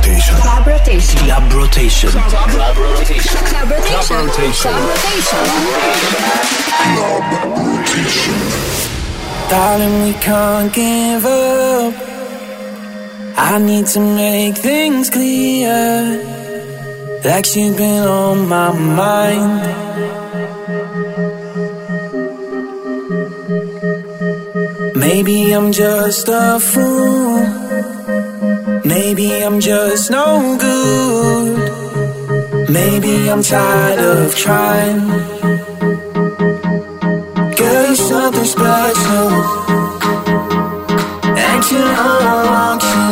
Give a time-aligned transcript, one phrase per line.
[0.00, 0.36] rotation.
[0.36, 1.20] Club rotation.
[1.20, 2.10] Club rotation.
[2.10, 3.40] Club rotation.
[3.50, 4.70] Club rotation.
[4.70, 5.40] Club rotation.
[6.80, 7.24] Club
[7.56, 8.38] rotation.
[9.50, 11.94] Darling, we can't give up.
[13.36, 16.02] I need to make things clear.
[17.24, 19.62] Like you've been on my mind.
[24.96, 27.99] Maybe I'm just a fool.
[28.84, 31.70] Maybe I'm just no good.
[32.70, 35.00] Maybe I'm tired of trying.
[37.56, 39.28] Girl, you're something special.
[41.46, 43.06] And you know I want you.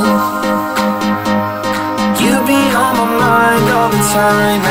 [2.24, 4.62] You be on my mind all the time,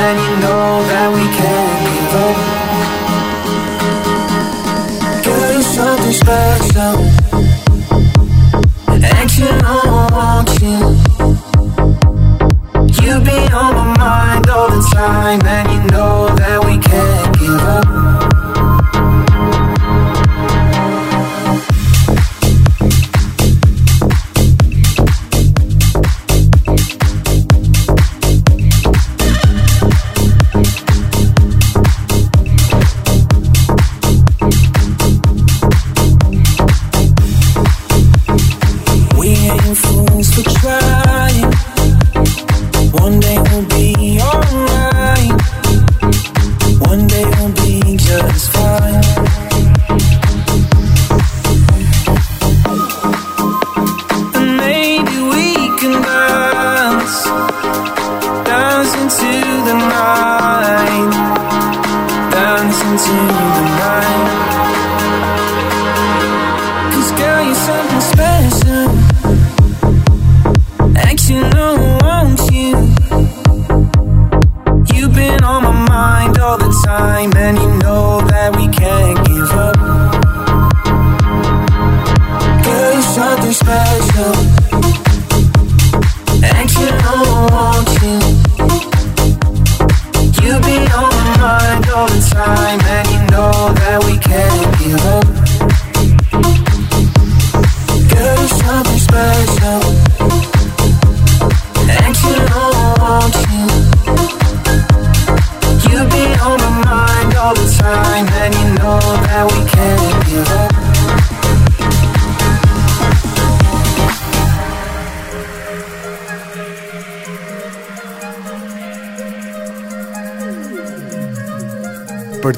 [47.08, 48.57] Day we'll be just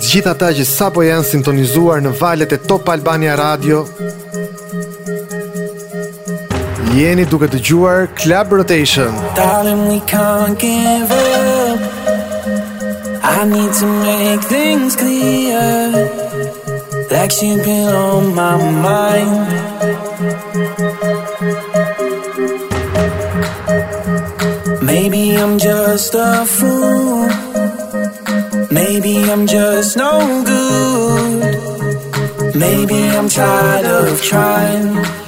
[0.10, 3.84] të gjithë ata që sapo janë sintonizuar në valët e Top Albania Radio,
[6.96, 9.14] jeni duke dëgjuar Club Rotation.
[9.38, 11.80] Darling, we can't give up.
[13.22, 15.94] I need to make things clear.
[17.12, 19.46] Like you've been on my mind.
[24.82, 27.39] Maybe I'm just a fool.
[29.32, 32.56] I'm just no good.
[32.56, 35.19] Maybe I'm tired of trying.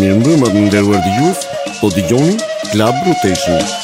[0.00, 1.46] Mirëmbrëma të nderuar dëgjues,
[1.80, 2.36] po dëgjoni
[2.72, 3.81] Club Rotation.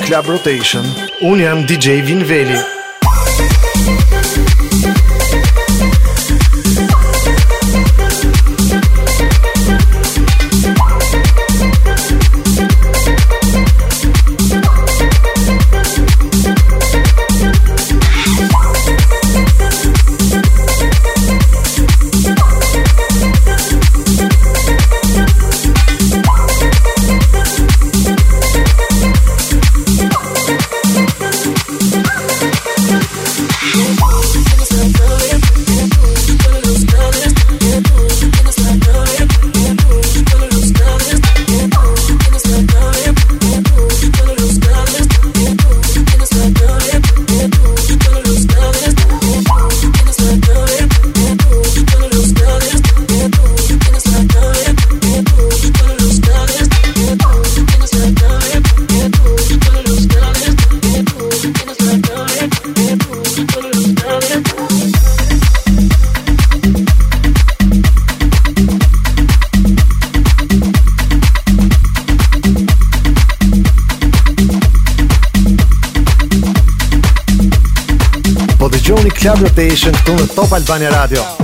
[0.00, 0.86] Club Rotation.
[1.20, 2.77] Unë jam DJ Vinveli.
[79.58, 81.37] Club Rotation këtu në Top Albania Radio.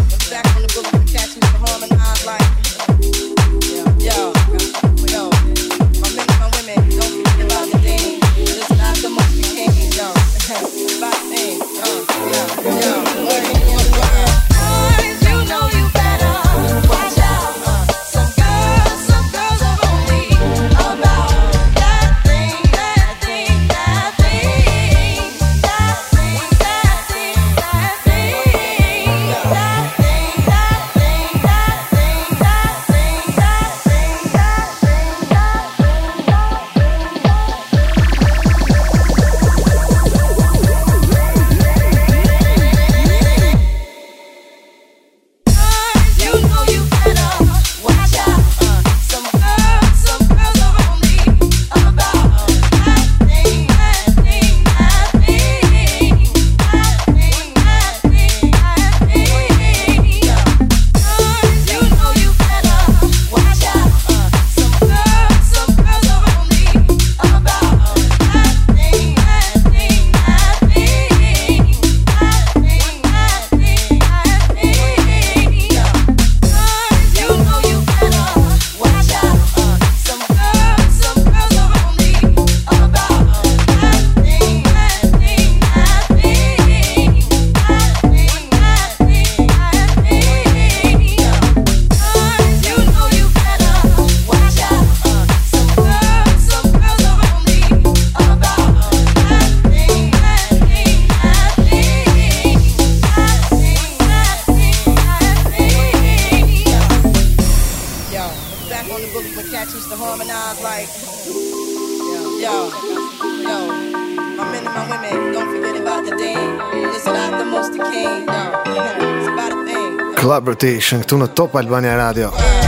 [120.34, 122.63] Celebrity shën këtu në Top Albania Radio.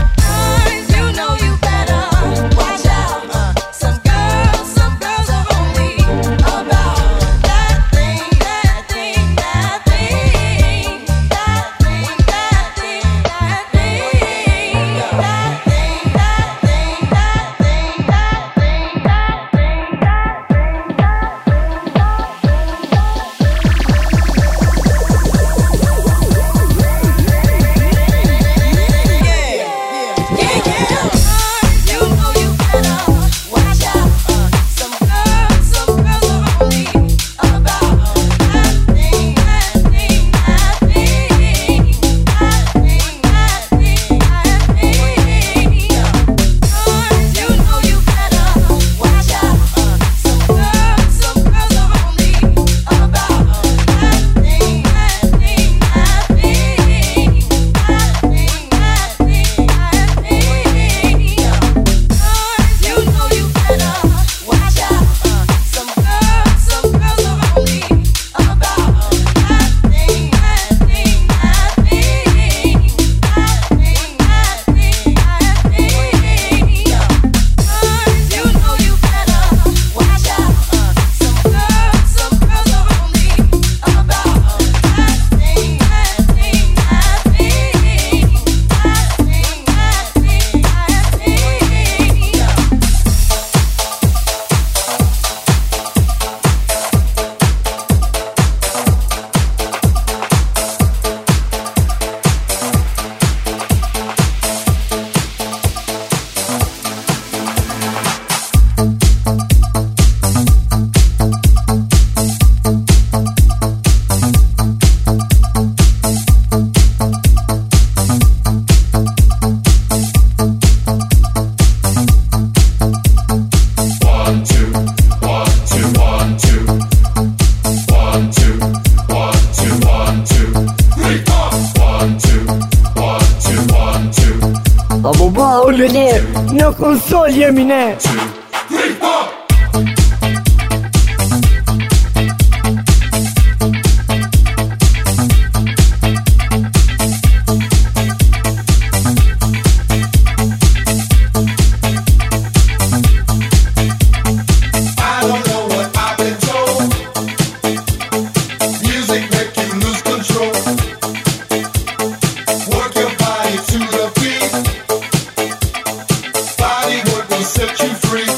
[137.36, 138.45] Hear me now.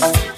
[0.09, 0.38] Música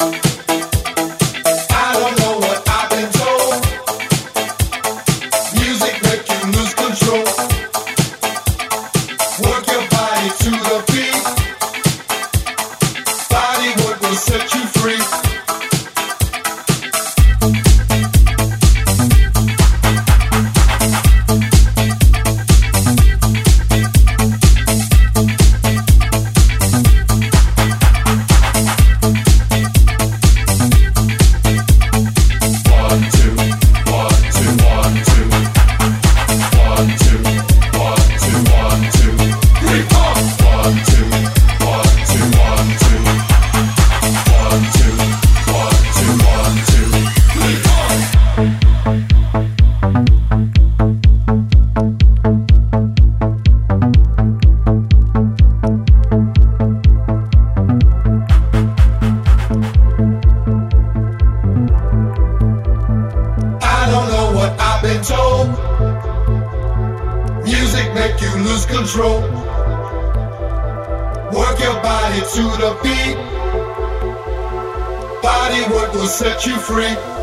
[76.71, 77.20] free.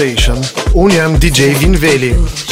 [0.00, 0.40] Station.
[0.74, 2.49] Un jam DJ Vinveli.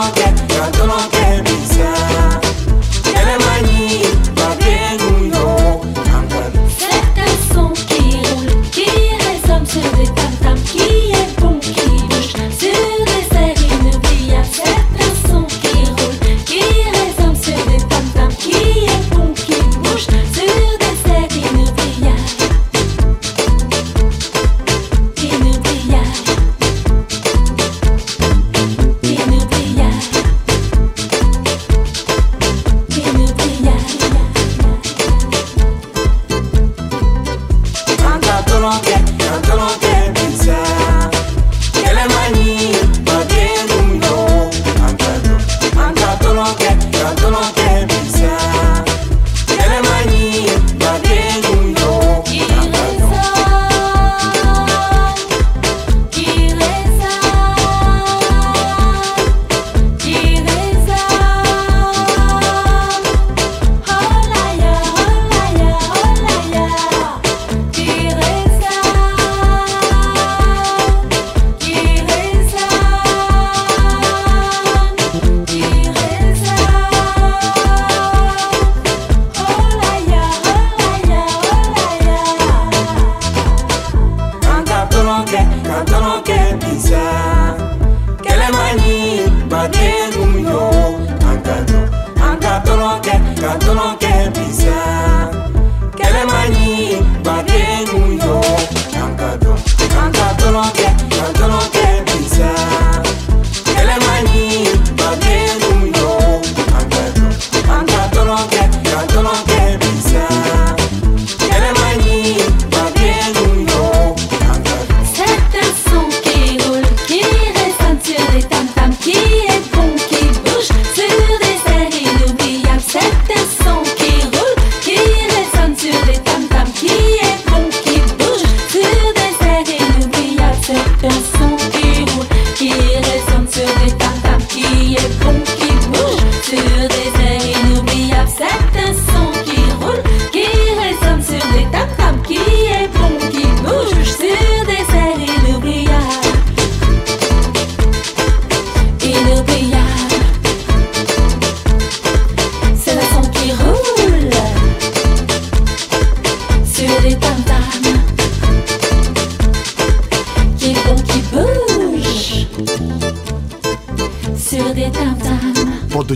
[0.00, 0.27] all.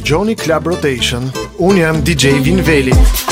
[0.03, 1.31] dëgjoni Club Rotation.
[1.59, 3.32] Un jam DJ Vinveli.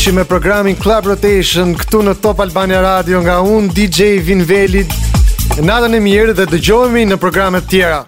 [0.00, 4.86] Ishim me programin Club Rotation këtu në Top Albania Radio nga unë DJ Vinveli.
[5.60, 7.98] Natën e mirë dhe dëgjohemi në programe të tjera.